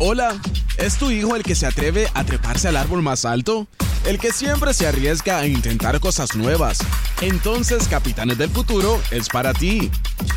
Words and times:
Hola, 0.00 0.40
¿es 0.76 0.96
tu 0.96 1.10
hijo 1.10 1.34
el 1.34 1.42
que 1.42 1.56
se 1.56 1.66
atreve 1.66 2.06
a 2.14 2.22
treparse 2.24 2.68
al 2.68 2.76
árbol 2.76 3.02
más 3.02 3.24
alto? 3.24 3.66
El 4.06 4.20
que 4.20 4.32
siempre 4.32 4.72
se 4.72 4.86
arriesga 4.86 5.38
a 5.38 5.48
intentar 5.48 5.98
cosas 5.98 6.36
nuevas. 6.36 6.78
Entonces, 7.20 7.88
Capitanes 7.88 8.38
del 8.38 8.48
Futuro 8.48 9.02
es 9.10 9.28
para 9.28 9.52
ti. 9.52 9.90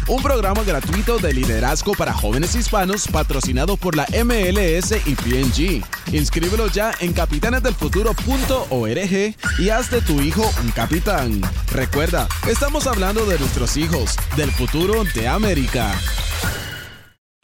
Un 0.08 0.23
programa 0.23 0.64
gratuito 0.64 1.20
de 1.20 1.34
liderazgo 1.34 1.94
para 1.94 2.12
jóvenes 2.12 2.56
hispanos 2.56 3.08
patrocinado 3.08 3.78
por 3.78 3.95
la 3.95 4.08
MLS 4.26 4.95
y 5.06 5.14
PNG. 5.14 5.86
Inscríbelo 6.12 6.66
ya 6.68 6.96
en 7.00 7.14
capitanesdelfuturo.org 7.14 9.36
y 9.59 9.70
haz 9.70 9.92
de 9.92 10.02
tu 10.02 10.22
hijo 10.22 10.52
un 10.64 10.72
capitán. 10.72 11.40
Recuerda, 11.72 12.28
estamos 12.50 12.88
hablando 12.88 13.28
de 13.28 13.38
nuestros 13.38 13.78
hijos, 13.78 14.16
del 14.36 14.52
futuro 14.52 15.03
de 15.14 15.28
América. 15.28 15.94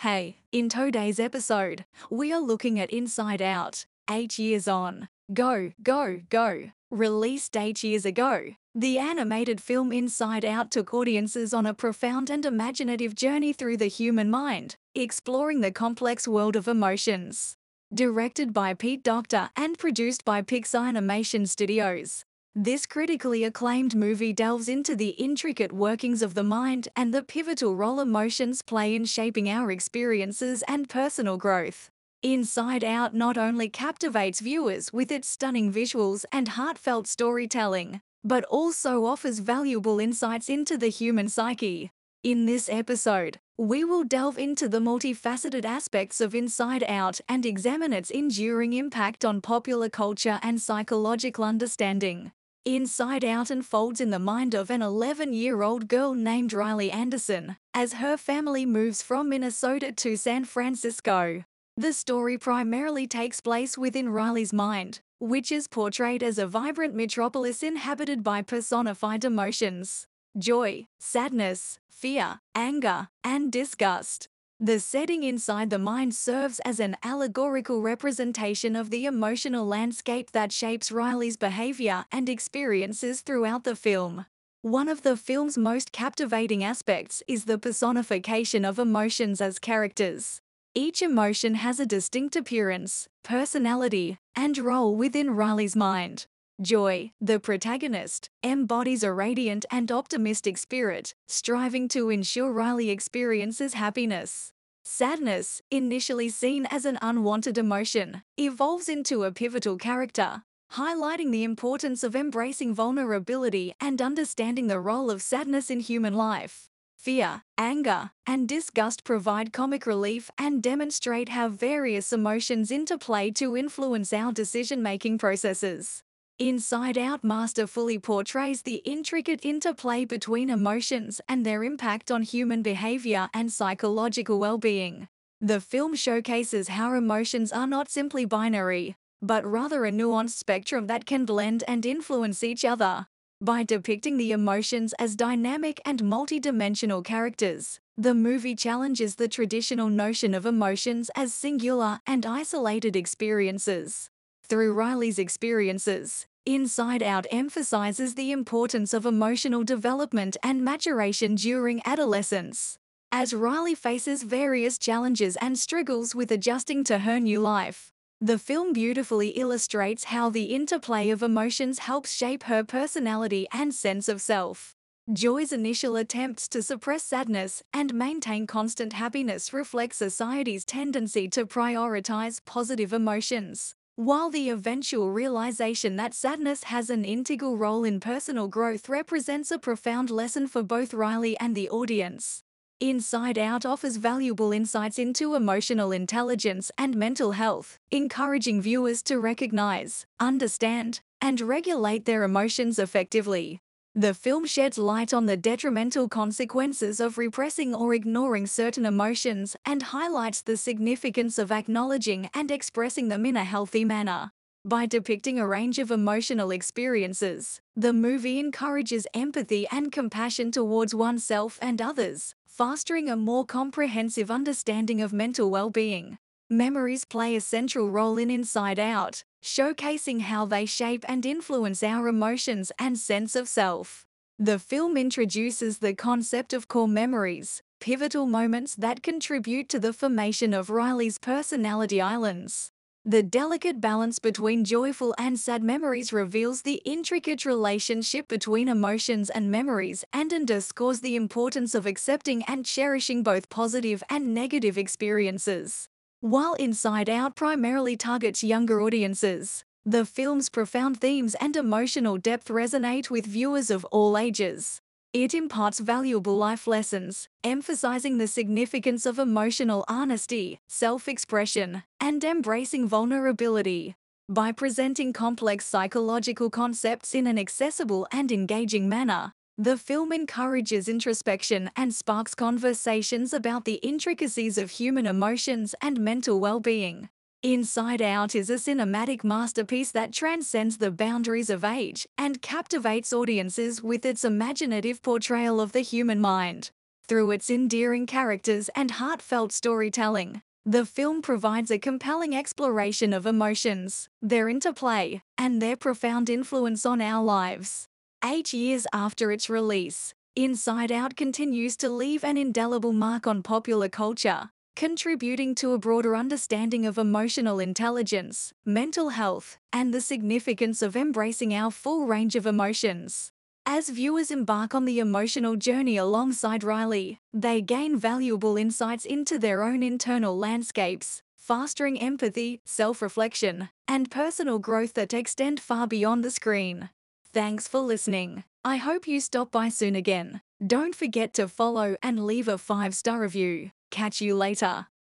Hey, 0.01 0.37
in 0.51 0.69
today's 0.69 1.19
episode, 1.19 1.83
we 2.11 2.31
are 2.31 2.39
looking 2.39 2.79
at 2.79 2.91
Inside 2.91 3.41
Out, 3.41 3.87
eight 4.07 4.37
years 4.37 4.67
on. 4.67 5.09
Go, 5.33 5.71
go, 5.81 6.21
go. 6.29 6.69
Released 6.91 7.57
eight 7.57 7.83
years 7.83 8.05
ago, 8.05 8.51
the 8.75 8.99
animated 8.99 9.59
film 9.59 9.91
Inside 9.91 10.45
Out 10.45 10.69
took 10.69 10.93
audiences 10.93 11.51
on 11.51 11.65
a 11.65 11.73
profound 11.73 12.29
and 12.29 12.45
imaginative 12.45 13.15
journey 13.15 13.53
through 13.53 13.77
the 13.77 13.87
human 13.87 14.29
mind, 14.29 14.75
exploring 14.93 15.61
the 15.61 15.71
complex 15.71 16.27
world 16.27 16.55
of 16.55 16.67
emotions. 16.67 17.57
Directed 17.91 18.53
by 18.53 18.75
Pete 18.75 19.03
Docter 19.03 19.49
and 19.55 19.79
produced 19.79 20.23
by 20.23 20.43
Pixar 20.43 20.89
Animation 20.89 21.47
Studios. 21.47 22.23
This 22.59 22.87
critically 22.87 23.43
acclaimed 23.43 23.93
movie 23.93 24.33
delves 24.33 24.67
into 24.67 24.95
the 24.95 25.09
intricate 25.09 25.71
workings 25.71 26.23
of 26.23 26.33
the 26.33 26.43
mind 26.43 26.87
and 26.95 27.13
the 27.13 27.21
pivotal 27.21 27.75
role 27.75 27.99
emotions 27.99 28.63
play 28.63 28.95
in 28.95 29.05
shaping 29.05 29.47
our 29.47 29.69
experiences 29.69 30.63
and 30.67 30.89
personal 30.89 31.37
growth. 31.37 31.91
Inside 32.23 32.83
Out 32.83 33.13
not 33.13 33.37
only 33.37 33.69
captivates 33.69 34.39
viewers 34.39 34.91
with 34.91 35.11
its 35.11 35.29
stunning 35.29 35.71
visuals 35.71 36.25
and 36.31 36.47
heartfelt 36.47 37.05
storytelling, 37.05 38.01
but 38.23 38.43
also 38.45 39.05
offers 39.05 39.37
valuable 39.37 39.99
insights 39.99 40.49
into 40.49 40.79
the 40.79 40.89
human 40.89 41.29
psyche. 41.29 41.91
In 42.23 42.47
this 42.47 42.69
episode, 42.69 43.37
we 43.59 43.83
will 43.83 44.03
delve 44.03 44.39
into 44.39 44.67
the 44.67 44.79
multifaceted 44.79 45.63
aspects 45.63 46.19
of 46.19 46.33
Inside 46.33 46.83
Out 46.87 47.21
and 47.29 47.45
examine 47.45 47.93
its 47.93 48.09
enduring 48.09 48.73
impact 48.73 49.23
on 49.23 49.41
popular 49.41 49.89
culture 49.89 50.39
and 50.41 50.59
psychological 50.59 51.43
understanding. 51.43 52.31
Inside 52.67 53.23
Out 53.23 53.49
unfolds 53.49 54.01
in 54.01 54.09
the 54.09 54.19
mind 54.19 54.53
of 54.53 54.69
an 54.69 54.81
11 54.81 55.31
year 55.31 55.61
old 55.61 55.87
girl 55.87 56.13
named 56.13 56.51
Riley 56.51 56.91
Anderson 56.91 57.55
as 57.73 57.93
her 57.93 58.17
family 58.17 58.65
moves 58.65 59.01
from 59.01 59.29
Minnesota 59.29 59.93
to 59.93 60.17
San 60.17 60.43
Francisco. 60.43 61.45
The 61.77 61.93
story 61.93 62.37
primarily 62.37 63.07
takes 63.07 63.39
place 63.39 63.77
within 63.77 64.09
Riley's 64.09 64.51
mind, 64.51 64.99
which 65.17 65.49
is 65.49 65.69
portrayed 65.69 66.21
as 66.21 66.37
a 66.37 66.45
vibrant 66.45 66.93
metropolis 66.93 67.63
inhabited 67.63 68.21
by 68.21 68.41
personified 68.41 69.23
emotions 69.23 70.05
joy, 70.37 70.87
sadness, 70.99 71.79
fear, 71.89 72.41
anger, 72.53 73.07
and 73.23 73.49
disgust. 73.49 74.27
The 74.59 74.79
setting 74.79 75.21
inside 75.21 75.69
the 75.69 75.77
mind 75.77 76.15
serves 76.15 76.59
as 76.65 76.79
an 76.79 76.97
allegorical 77.03 77.83
representation 77.83 78.75
of 78.75 78.89
the 78.89 79.05
emotional 79.05 79.67
landscape 79.67 80.31
that 80.31 80.51
shapes 80.51 80.91
Riley's 80.91 81.37
behavior 81.37 82.05
and 82.11 82.27
experiences 82.27 83.21
throughout 83.21 83.65
the 83.65 83.75
film. 83.75 84.25
One 84.63 84.89
of 84.89 85.03
the 85.03 85.15
film's 85.15 85.59
most 85.59 85.91
captivating 85.91 86.63
aspects 86.63 87.21
is 87.27 87.45
the 87.45 87.59
personification 87.59 88.65
of 88.65 88.79
emotions 88.79 89.41
as 89.41 89.59
characters. 89.59 90.41
Each 90.73 91.03
emotion 91.03 91.53
has 91.53 91.79
a 91.79 91.85
distinct 91.85 92.35
appearance, 92.35 93.07
personality, 93.23 94.17
and 94.35 94.57
role 94.57 94.95
within 94.95 95.35
Riley's 95.35 95.75
mind. 95.75 96.25
Joy, 96.59 97.11
the 97.21 97.39
protagonist, 97.39 98.31
embodies 98.43 99.03
a 99.03 99.13
radiant 99.13 99.63
and 99.69 99.91
optimistic 99.91 100.57
spirit, 100.57 101.13
striving 101.27 101.87
to 101.89 102.09
ensure 102.09 102.51
Riley 102.51 102.89
experiences 102.89 103.75
happiness. 103.75 104.53
Sadness, 104.83 105.61
initially 105.69 106.29
seen 106.29 106.65
as 106.71 106.83
an 106.83 106.97
unwanted 106.99 107.59
emotion, 107.59 108.23
evolves 108.37 108.89
into 108.89 109.23
a 109.23 109.31
pivotal 109.31 109.77
character, 109.77 110.41
highlighting 110.73 111.31
the 111.31 111.43
importance 111.43 112.03
of 112.03 112.15
embracing 112.15 112.73
vulnerability 112.73 113.75
and 113.79 114.01
understanding 114.01 114.65
the 114.65 114.79
role 114.79 115.11
of 115.11 115.21
sadness 115.21 115.69
in 115.69 115.79
human 115.79 116.15
life. 116.15 116.69
Fear, 116.97 117.43
anger, 117.59 118.09
and 118.25 118.49
disgust 118.49 119.03
provide 119.03 119.53
comic 119.53 119.85
relief 119.85 120.31
and 120.39 120.63
demonstrate 120.63 121.29
how 121.29 121.49
various 121.49 122.11
emotions 122.11 122.71
interplay 122.71 123.29
to 123.31 123.55
influence 123.55 124.11
our 124.11 124.31
decision 124.31 124.81
making 124.81 125.19
processes. 125.19 126.01
Inside 126.39 126.99
Out 126.99 127.23
masterfully 127.23 127.97
portrays 127.97 128.61
the 128.61 128.75
intricate 128.85 129.39
interplay 129.43 130.05
between 130.05 130.51
emotions 130.51 131.19
and 131.27 131.43
their 131.43 131.63
impact 131.63 132.11
on 132.11 132.21
human 132.21 132.61
behavior 132.61 133.27
and 133.33 133.51
psychological 133.51 134.37
well 134.37 134.59
being. 134.59 135.07
The 135.41 135.59
film 135.59 135.95
showcases 135.95 136.67
how 136.67 136.93
emotions 136.93 137.51
are 137.51 137.65
not 137.65 137.89
simply 137.89 138.25
binary, 138.25 138.95
but 139.19 139.43
rather 139.47 139.83
a 139.83 139.91
nuanced 139.91 140.37
spectrum 140.37 140.85
that 140.85 141.07
can 141.07 141.25
blend 141.25 141.63
and 141.67 141.83
influence 141.87 142.43
each 142.43 142.63
other. 142.63 143.07
By 143.41 143.63
depicting 143.63 144.17
the 144.17 144.31
emotions 144.31 144.93
as 144.99 145.15
dynamic 145.15 145.81
and 145.85 146.03
multidimensional 146.03 147.03
characters, 147.03 147.79
the 147.97 148.13
movie 148.13 148.55
challenges 148.55 149.15
the 149.15 149.27
traditional 149.27 149.89
notion 149.89 150.35
of 150.35 150.45
emotions 150.45 151.09
as 151.15 151.33
singular 151.33 151.99
and 152.05 152.27
isolated 152.27 152.95
experiences. 152.95 154.11
Through 154.49 154.75
Riley's 154.75 155.19
experiences, 155.19 156.25
Inside 156.45 157.03
Out 157.03 157.27
emphasizes 157.31 158.15
the 158.15 158.31
importance 158.31 158.93
of 158.93 159.05
emotional 159.05 159.65
development 159.65 160.37
and 160.41 160.63
maturation 160.63 161.35
during 161.35 161.81
adolescence. 161.85 162.77
As 163.11 163.33
Riley 163.33 163.75
faces 163.75 164.23
various 164.23 164.77
challenges 164.77 165.35
and 165.41 165.59
struggles 165.59 166.15
with 166.15 166.31
adjusting 166.31 166.85
to 166.85 166.99
her 166.99 167.19
new 167.19 167.41
life, 167.41 167.91
the 168.21 168.39
film 168.39 168.71
beautifully 168.71 169.29
illustrates 169.31 170.05
how 170.05 170.29
the 170.29 170.55
interplay 170.55 171.09
of 171.09 171.21
emotions 171.21 171.79
helps 171.79 172.13
shape 172.13 172.43
her 172.43 172.63
personality 172.63 173.47
and 173.51 173.75
sense 173.75 174.07
of 174.07 174.21
self. 174.21 174.73
Joy's 175.11 175.51
initial 175.51 175.97
attempts 175.97 176.47
to 176.49 176.63
suppress 176.63 177.03
sadness 177.03 177.63
and 177.73 177.93
maintain 177.93 178.47
constant 178.47 178.93
happiness 178.93 179.51
reflect 179.51 179.95
society's 179.95 180.63
tendency 180.63 181.27
to 181.27 181.45
prioritize 181.45 182.39
positive 182.45 182.93
emotions. 182.93 183.75
While 183.99 184.29
the 184.29 184.51
eventual 184.51 185.11
realization 185.11 185.95
that 185.95 186.13
sadness 186.13 186.65
has 186.65 186.91
an 186.91 187.03
integral 187.03 187.57
role 187.57 187.83
in 187.83 187.99
personal 187.99 188.47
growth 188.47 188.89
represents 188.89 189.49
a 189.49 189.57
profound 189.57 190.11
lesson 190.11 190.45
for 190.45 190.61
both 190.61 190.93
Riley 190.93 191.35
and 191.39 191.55
the 191.55 191.67
audience. 191.71 192.43
Inside 192.79 193.39
Out 193.39 193.65
offers 193.65 193.97
valuable 193.97 194.51
insights 194.51 194.99
into 194.99 195.33
emotional 195.33 195.91
intelligence 195.91 196.69
and 196.77 196.95
mental 196.95 197.31
health, 197.31 197.79
encouraging 197.89 198.61
viewers 198.61 199.01
to 199.01 199.17
recognize, 199.19 200.05
understand, 200.19 201.01
and 201.19 201.41
regulate 201.41 202.05
their 202.05 202.21
emotions 202.21 202.77
effectively. 202.77 203.61
The 203.97 204.13
film 204.13 204.45
sheds 204.45 204.77
light 204.77 205.11
on 205.11 205.25
the 205.25 205.35
detrimental 205.35 206.07
consequences 206.07 206.99
of 206.99 207.17
repressing 207.17 207.73
or 207.73 207.95
ignoring 207.95 208.45
certain 208.45 208.85
emotions 208.85 209.55
and 209.65 209.81
highlights 209.81 210.43
the 210.43 210.55
significance 210.55 211.39
of 211.39 211.51
acknowledging 211.51 212.29
and 212.31 212.51
expressing 212.51 213.07
them 213.07 213.25
in 213.25 213.35
a 213.35 213.43
healthy 213.43 213.83
manner. 213.83 214.33
By 214.63 214.85
depicting 214.85 215.39
a 215.39 215.47
range 215.47 215.79
of 215.79 215.89
emotional 215.89 216.51
experiences, 216.51 217.59
the 217.75 217.91
movie 217.91 218.37
encourages 218.37 219.07
empathy 219.15 219.65
and 219.71 219.91
compassion 219.91 220.51
towards 220.51 220.93
oneself 220.93 221.57
and 221.59 221.81
others, 221.81 222.35
fostering 222.45 223.09
a 223.09 223.15
more 223.15 223.47
comprehensive 223.47 224.29
understanding 224.29 225.01
of 225.01 225.11
mental 225.11 225.49
well 225.49 225.71
being. 225.71 226.19
Memories 226.51 227.03
play 227.03 227.35
a 227.35 227.41
central 227.41 227.89
role 227.89 228.19
in 228.19 228.29
Inside 228.29 228.77
Out, 228.77 229.23
showcasing 229.47 230.21
how 230.21 230.45
they 230.45 230.65
shape 230.65 231.05
and 231.07 231.25
influence 231.25 231.81
our 231.81 232.07
emotions 232.07 232.71
and 232.77 232.99
sense 232.99 233.35
of 233.35 233.47
self. 233.47 234.05
The 234.37 234.59
film 234.59 234.97
introduces 234.97 235.79
the 235.79 235.95
concept 235.95 236.51
of 236.53 236.67
core 236.67 236.87
memories, 236.87 237.63
pivotal 237.79 238.25
moments 238.25 238.75
that 238.75 239.01
contribute 239.01 239.69
to 239.69 239.79
the 239.79 239.93
formation 239.93 240.53
of 240.53 240.69
Riley's 240.69 241.17
personality 241.17 242.01
islands. 242.01 242.71
The 243.05 243.23
delicate 243.23 243.79
balance 243.79 244.19
between 244.19 244.65
joyful 244.65 245.15
and 245.17 245.39
sad 245.39 245.63
memories 245.63 246.11
reveals 246.11 246.63
the 246.63 246.81
intricate 246.83 247.45
relationship 247.45 248.27
between 248.27 248.67
emotions 248.67 249.29
and 249.29 249.49
memories 249.49 250.03
and 250.11 250.33
underscores 250.33 250.99
the 250.99 251.15
importance 251.15 251.73
of 251.73 251.85
accepting 251.85 252.43
and 252.43 252.65
cherishing 252.65 253.23
both 253.23 253.49
positive 253.49 254.03
and 254.09 254.33
negative 254.33 254.77
experiences. 254.77 255.87
While 256.21 256.55
Inside 256.55 257.11
Out 257.11 257.35
primarily 257.35 257.95
targets 257.95 258.43
younger 258.43 258.81
audiences, 258.81 259.63
the 259.85 260.03
film's 260.03 260.49
profound 260.49 260.99
themes 260.99 261.35
and 261.35 261.55
emotional 261.55 262.17
depth 262.17 262.47
resonate 262.47 263.11
with 263.11 263.27
viewers 263.27 263.69
of 263.69 263.85
all 263.85 264.17
ages. 264.17 264.81
It 265.13 265.35
imparts 265.35 265.77
valuable 265.77 266.35
life 266.35 266.65
lessons, 266.65 267.29
emphasizing 267.43 268.17
the 268.17 268.25
significance 268.25 269.05
of 269.05 269.19
emotional 269.19 269.85
honesty, 269.87 270.59
self 270.67 271.07
expression, 271.07 271.83
and 271.99 272.23
embracing 272.23 272.87
vulnerability. 272.87 273.95
By 274.27 274.51
presenting 274.51 275.13
complex 275.13 275.67
psychological 275.67 276.49
concepts 276.49 277.13
in 277.13 277.27
an 277.27 277.37
accessible 277.37 278.07
and 278.11 278.31
engaging 278.31 278.89
manner, 278.89 279.33
the 279.59 279.77
film 279.77 280.11
encourages 280.11 280.87
introspection 280.87 281.71
and 281.75 281.91
sparks 281.91 282.35
conversations 282.35 283.33
about 283.33 283.65
the 283.65 283.79
intricacies 283.81 284.55
of 284.55 284.69
human 284.69 285.07
emotions 285.07 285.73
and 285.81 285.99
mental 285.99 286.39
well 286.39 286.59
being. 286.59 287.09
Inside 287.41 288.01
Out 288.01 288.35
is 288.35 288.51
a 288.51 288.55
cinematic 288.55 289.23
masterpiece 289.23 289.91
that 289.91 290.13
transcends 290.13 290.77
the 290.77 290.91
boundaries 290.91 291.49
of 291.49 291.63
age 291.63 292.07
and 292.19 292.41
captivates 292.41 293.11
audiences 293.11 293.81
with 293.81 294.05
its 294.05 294.23
imaginative 294.23 295.01
portrayal 295.01 295.59
of 295.59 295.71
the 295.71 295.81
human 295.81 296.21
mind. 296.21 296.69
Through 297.07 297.31
its 297.31 297.49
endearing 297.49 298.05
characters 298.05 298.69
and 298.75 298.91
heartfelt 298.91 299.51
storytelling, 299.51 300.43
the 300.65 300.85
film 300.85 301.23
provides 301.23 301.71
a 301.71 301.79
compelling 301.79 302.35
exploration 302.35 303.11
of 303.11 303.25
emotions, 303.25 304.07
their 304.21 304.49
interplay, 304.49 305.23
and 305.35 305.61
their 305.61 305.77
profound 305.77 306.29
influence 306.29 306.85
on 306.85 307.01
our 307.01 307.23
lives. 307.23 307.87
Eight 308.25 308.51
years 308.51 308.87
after 308.93 309.31
its 309.31 309.47
release, 309.47 310.15
Inside 310.35 310.91
Out 310.91 311.15
continues 311.15 311.77
to 311.77 311.87
leave 311.87 312.23
an 312.23 312.35
indelible 312.35 312.91
mark 312.91 313.27
on 313.27 313.43
popular 313.43 313.89
culture, 313.89 314.49
contributing 314.75 315.53
to 315.55 315.73
a 315.73 315.77
broader 315.77 316.15
understanding 316.15 316.87
of 316.87 316.97
emotional 316.97 317.59
intelligence, 317.59 318.53
mental 318.65 319.09
health, 319.09 319.59
and 319.71 319.93
the 319.93 320.01
significance 320.01 320.81
of 320.81 320.95
embracing 320.95 321.53
our 321.53 321.69
full 321.69 322.07
range 322.07 322.35
of 322.35 322.47
emotions. 322.47 323.31
As 323.67 323.89
viewers 323.89 324.31
embark 324.31 324.73
on 324.73 324.85
the 324.85 324.97
emotional 324.97 325.55
journey 325.55 325.97
alongside 325.97 326.63
Riley, 326.63 327.19
they 327.31 327.61
gain 327.61 327.97
valuable 327.99 328.57
insights 328.57 329.05
into 329.05 329.37
their 329.37 329.61
own 329.61 329.83
internal 329.83 330.35
landscapes, 330.35 331.21
fostering 331.35 332.01
empathy, 332.01 332.61
self 332.65 332.99
reflection, 333.03 333.69
and 333.87 334.09
personal 334.09 334.57
growth 334.57 334.95
that 334.95 335.13
extend 335.13 335.59
far 335.59 335.85
beyond 335.85 336.23
the 336.23 336.31
screen. 336.31 336.89
Thanks 337.37 337.67
for 337.67 337.81
listening. 337.81 338.45
I 338.65 338.77
hope 338.77 339.07
you 339.07 339.19
stop 339.19 339.51
by 339.51 339.69
soon 339.69 339.95
again. 339.95 340.41
Don't 340.65 340.95
forget 340.95 341.35
to 341.35 341.47
follow 341.47 341.95
and 342.01 342.25
leave 342.25 342.47
a 342.47 342.57
five 342.57 342.95
star 342.95 343.19
review. 343.19 343.69
Catch 343.91 344.21
you 344.21 344.33
later. 344.33 344.87